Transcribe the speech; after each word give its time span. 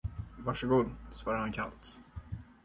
Var 0.37 0.53
så 0.53 0.67
god, 0.67 0.89
svarade 1.11 1.41
han 1.41 1.51
kallt. 1.51 1.99